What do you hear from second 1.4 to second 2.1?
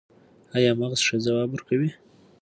ورکوي؟